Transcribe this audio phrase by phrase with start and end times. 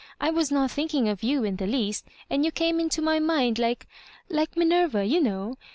[0.19, 3.57] I was not thinking of you in the least, and you came into my mind
[3.57, 3.81] like^
[4.31, 5.57] like Minerva, you know.